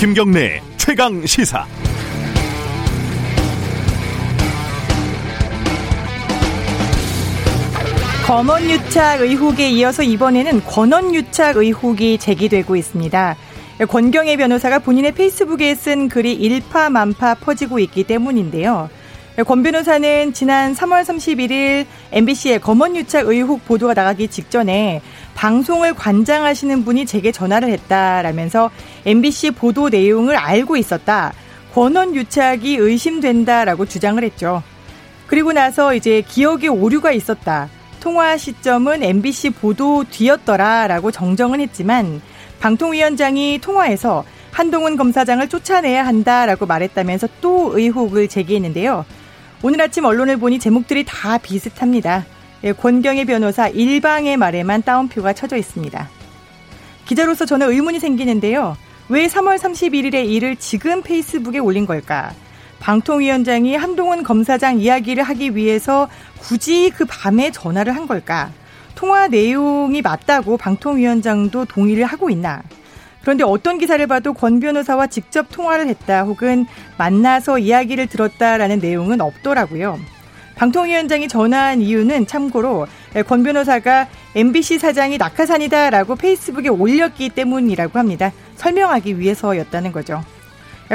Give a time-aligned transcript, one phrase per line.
[0.00, 1.66] 김경래 최강 시사.
[8.26, 13.36] 검언유착 의혹에 이어서 이번에는 권언유착 의혹이 제기되고 있습니다.
[13.90, 18.88] 권경혜 변호사가 본인의 페이스북에 쓴 글이 일파만파 퍼지고 있기 때문인데요.
[19.46, 25.02] 권 변호사는 지난 3월 31일 MBC의 검언유착 의혹 보도가 나가기 직전에
[25.40, 28.70] 방송을 관장하시는 분이 제게 전화를 했다라면서
[29.06, 31.32] MBC 보도 내용을 알고 있었다.
[31.72, 34.62] 권언유착이 의심된다라고 주장을 했죠.
[35.26, 37.70] 그리고 나서 이제 기억에 오류가 있었다.
[38.00, 42.20] 통화 시점은 MBC 보도 뒤였더라라고 정정은 했지만
[42.60, 49.06] 방통위원장이 통화에서 한동훈 검사장을 쫓아내야 한다라고 말했다면서 또 의혹을 제기했는데요.
[49.62, 52.26] 오늘 아침 언론을 보니 제목들이 다 비슷합니다.
[52.64, 56.08] 예, 권경의 변호사 일방의 말에만 따옴표가 쳐져 있습니다.
[57.06, 58.76] 기자로서 저는 의문이 생기는데요.
[59.08, 62.32] 왜 3월 31일에 이를 지금 페이스북에 올린 걸까?
[62.78, 68.50] 방통위원장이 한동훈 검사장 이야기를 하기 위해서 굳이 그 밤에 전화를 한 걸까?
[68.94, 72.62] 통화 내용이 맞다고 방통위원장도 동의를 하고 있나?
[73.22, 76.66] 그런데 어떤 기사를 봐도 권 변호사와 직접 통화를 했다 혹은
[76.96, 79.98] 만나서 이야기를 들었다라는 내용은 없더라고요.
[80.60, 82.86] 방통위원장이 전화한 이유는 참고로
[83.26, 88.30] 권 변호사가 MBC 사장이 낙하산이다라고 페이스북에 올렸기 때문이라고 합니다.
[88.56, 90.22] 설명하기 위해서였다는 거죠.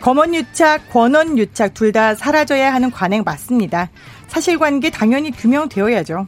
[0.00, 3.90] 검언유착, 권언유착 둘 다 사라져야 하는 관행 맞습니다.
[4.26, 6.26] 사실관계 당연히 규명되어야죠.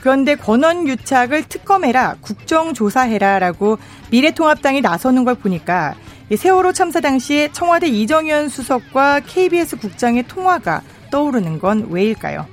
[0.00, 3.78] 그런데 권언유착을 특검해라, 국정조사해라라고
[4.10, 5.94] 미래통합당이 나서는 걸 보니까
[6.36, 12.46] 세월호 참사 당시에 청와대 이정현 수석과 KBS 국장의 통화가 떠오르는 건 왜일까요?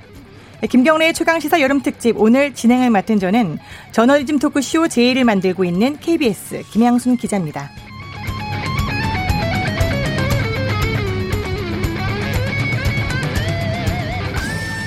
[0.68, 3.58] 김경래의 최강시사 여름특집 오늘 진행을 맡은 저는
[3.90, 7.70] 저널리즘 토크쇼 제의를 만들고 있는 KBS 김양순 기자입니다.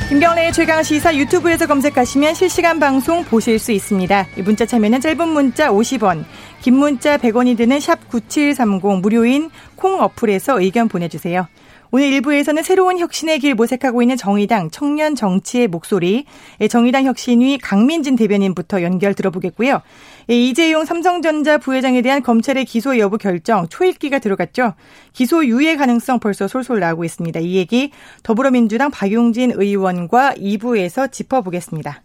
[0.08, 4.28] 김경래의 최강 시사 유튜브에서 검색하시면 실시간 방송 보실 수 있습니다.
[4.46, 6.24] 문자 참여는 짧은 문자 50원,
[6.62, 11.48] 긴 문자 100원이 드는 샵 9730 무료인 콩 어플에서 의견 보내주세요.
[11.96, 16.26] 오늘 일부에서는 새로운 혁신의 길 모색하고 있는 정의당 청년 정치의 목소리,
[16.60, 19.82] 예, 정의당 혁신위 강민진 대변인부터 연결 들어보겠고요.
[20.30, 24.74] 예, 이재용 삼성전자 부회장에 대한 검찰의 기소 여부 결정 초읽기가 들어갔죠.
[25.14, 27.40] 기소 유예 가능성 벌써 솔솔 나오고 있습니다.
[27.40, 27.92] 이 얘기
[28.24, 32.02] 더불어민주당 박용진 의원과 2부에서 짚어보겠습니다.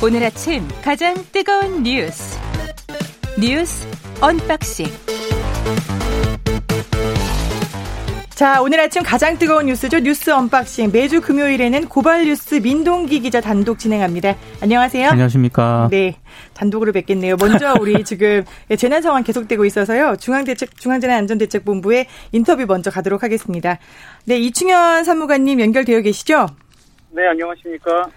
[0.00, 2.38] 오늘 아침 가장 뜨거운 뉴스
[3.36, 3.84] 뉴스
[4.20, 4.86] 언박싱
[8.30, 9.98] 자, 오늘 아침 가장 뜨거운 뉴스죠.
[9.98, 10.92] 뉴스 언박싱.
[10.92, 14.36] 매주 금요일에는 고발 뉴스 민동기 기자 단독 진행합니다.
[14.62, 15.08] 안녕하세요.
[15.08, 15.88] 안녕하십니까.
[15.90, 16.14] 네.
[16.54, 17.34] 단독으로 뵙겠네요.
[17.34, 18.44] 먼저 우리 지금
[18.76, 20.14] 재난 상황 계속되고 있어서요.
[20.20, 23.78] 중앙대책, 중앙재난안전대책본부의 인터뷰 먼저 가도록 하겠습니다.
[24.24, 24.38] 네.
[24.38, 26.46] 이충현 사무관님 연결되어 계시죠?
[27.10, 28.08] 네, 안녕하십니까.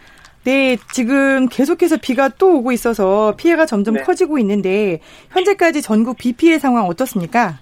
[0.44, 4.02] 네, 지금 계속해서 비가 또 오고 있어서 피해가 점점 네.
[4.02, 7.60] 커지고 있는데 현재까지 전국 비 피해 상황 어떻습니까?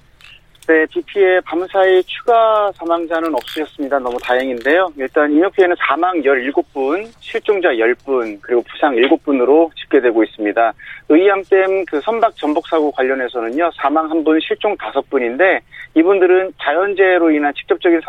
[0.66, 4.00] 네, 비 피해 밤사이 추가 사망자는 없으셨습니다.
[4.00, 4.88] 너무 다행인데요.
[4.98, 10.74] 일단 인명 피해는 사망 17분, 실종자 10분, 그리고 부상 7분으로 집계되고 있습니다.
[11.10, 15.60] 의암댐 그 선박 전복 사고 관련해서는요, 사망 1분, 실종 5분인데
[15.96, 18.00] 이분들은 자연재해로 인한 직접적인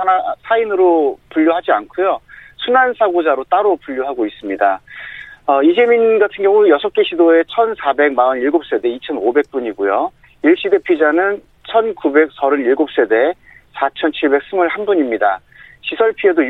[0.42, 2.20] 사인으로 분류하지 않고요.
[2.64, 4.80] 순환사고자로 따로 분류하고 있습니다.
[5.46, 10.10] 어, 이재민 같은 경우 6개 시도에 1,447세대 2,500분이고요.
[10.42, 13.34] 일시대 피자는 1,937세대
[13.74, 15.38] 4,721분입니다.
[15.82, 16.42] 시설 피해도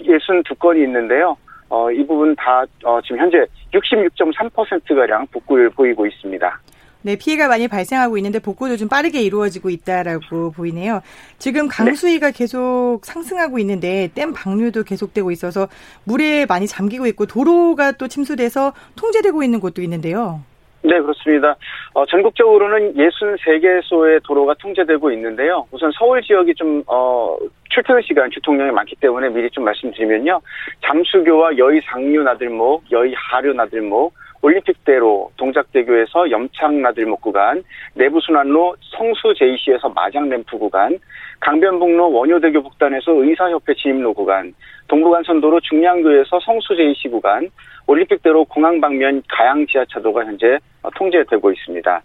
[0.00, 1.36] 6,162건이 있는데요.
[1.68, 3.44] 어, 이 부분 다 어, 지금 현재
[3.74, 6.60] 66.3%가량 복구를 보이고 있습니다.
[7.02, 11.00] 네, 피해가 많이 발생하고 있는데 복구도 좀 빠르게 이루어지고 있다라고 보이네요.
[11.38, 12.36] 지금 강수위가 네.
[12.36, 15.68] 계속 상승하고 있는데 댐 방류도 계속되고 있어서
[16.04, 20.40] 물에 많이 잠기고 있고 도로가 또 침수돼서 통제되고 있는 곳도 있는데요.
[20.82, 21.56] 네, 그렇습니다.
[21.92, 25.66] 어, 전국적으로는 63개소의 도로가 통제되고 있는데요.
[25.72, 27.36] 우선 서울 지역이 좀, 어,
[27.70, 30.40] 출퇴근 시간 교통량이 많기 때문에 미리 좀 말씀드리면요.
[30.86, 37.62] 잠수교와 여의 상류 나들목, 여의 하류 나들목, 올림픽대로 동작대교에서 염창나들 목 구간,
[37.94, 40.98] 내부순환로 성수 JC에서 마장램프 구간,
[41.40, 44.54] 강변북로 원효대교 북단에서 의사협회 지임로 구간,
[44.88, 47.50] 동부간선도로 중량교에서 성수 JC 구간,
[47.86, 50.58] 올림픽대로 공항 방면 가양 지하차도가 현재
[50.96, 52.02] 통제되고 있습니다.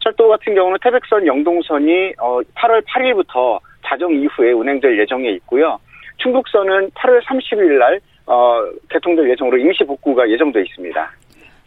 [0.00, 5.78] 철도 같은 경우는 태백선 영동선이 8월 어, 8일부터 자정 이후에 운행될 예정에 있고요.
[6.18, 11.12] 충북선은 8월 30일 날 어, 개통될 예정으로 임시 복구가 예정돼 있습니다.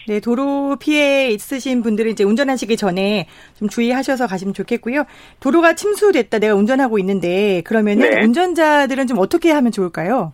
[0.10, 3.28] 네, 도로 피해 있으신 분들은 이제 운전하시기 전에
[3.60, 5.04] 좀 주의하셔서 가시면 좋겠고요.
[5.40, 8.26] 도로가 침수됐다, 내가 운전하고 있는데 그러면은 네.
[8.26, 10.34] 운전자들은 좀 어떻게 하면 좋을까요?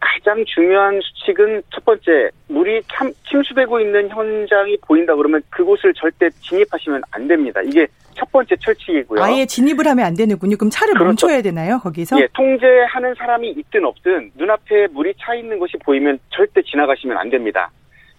[0.00, 7.02] 가장 중요한 수칙은 첫 번째 물이 참, 침수되고 있는 현장이 보인다 그러면 그곳을 절대 진입하시면
[7.10, 7.60] 안 됩니다.
[7.60, 9.22] 이게 첫 번째 철칙이고요.
[9.22, 10.56] 아예 진입을 하면 안 되는군요.
[10.56, 11.26] 그럼 차를 그렇죠.
[11.26, 11.78] 멈춰야 되나요?
[11.80, 12.18] 거기서?
[12.18, 17.70] 예, 통제하는 사람이 있든 없든 눈앞에 물이 차 있는 것이 보이면 절대 지나가시면 안 됩니다.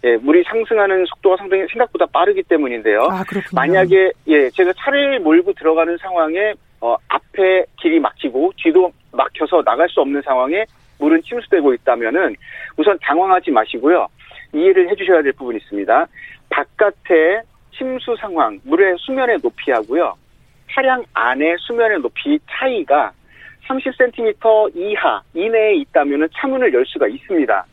[0.03, 3.07] 예, 물이 상승하는 속도가 상당히 생각보다 빠르기 때문인데요.
[3.12, 3.24] 아.
[3.53, 10.01] 만약에 예, 제가 차를 몰고 들어가는 상황에 어, 앞에 길이 막히고 뒤도 막혀서 나갈 수
[10.01, 10.65] 없는 상황에
[11.00, 12.36] 물은 침수되고 있다면은
[12.77, 14.07] 우선 당황하지 마시고요.
[14.53, 16.07] 이해를 해 주셔야 될 부분이 있습니다.
[16.50, 17.42] 바깥에
[17.75, 20.15] 침수 상황, 물의 수면의 높이하고요.
[20.71, 23.12] 차량 안에 수면의 높이 차이가
[23.68, 27.65] 30cm 이하 이내에 있다면 차문을 열 수가 있습니다.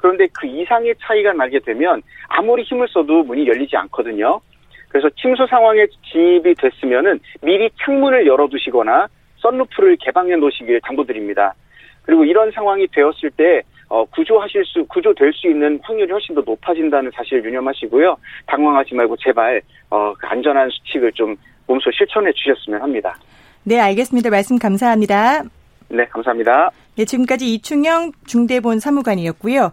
[0.00, 4.40] 그런데 그 이상의 차이가 나게 되면 아무리 힘을 써도 문이 열리지 않거든요.
[4.88, 9.08] 그래서 침수 상황에 진입이 됐으면은 미리 창문을 열어두시거나
[9.38, 11.54] 썬루프를 개방해 놓으시길 당부드립니다.
[12.02, 17.10] 그리고 이런 상황이 되었을 때 어, 구조하실 수, 구조될 수 있는 확률이 훨씬 더 높아진다는
[17.14, 18.16] 사실을 유념하시고요.
[18.46, 19.60] 당황하지 말고 제발
[19.90, 21.36] 어, 그 안전한 수칙을 좀
[21.66, 23.16] 몸소 실천해 주셨으면 합니다.
[23.64, 24.30] 네, 알겠습니다.
[24.30, 25.59] 말씀 감사합니다.
[25.90, 26.70] 네, 감사합니다.
[26.96, 29.72] 네, 지금까지 이충영 중대본 사무관이었고요.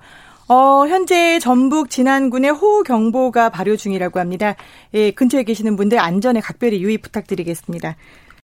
[0.49, 4.55] 어, 현재 전북 진안군에 호우경보가 발효 중이라고 합니다.
[4.93, 7.95] 예, 근처에 계시는 분들 안전에 각별히 유의 부탁드리겠습니다.